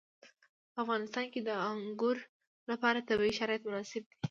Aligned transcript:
په 0.73 0.77
افغانستان 0.83 1.25
کې 1.33 1.39
د 1.43 1.49
انګور 1.69 2.17
لپاره 2.71 3.05
طبیعي 3.09 3.33
شرایط 3.39 3.61
مناسب 3.67 4.01
دي. 4.09 4.15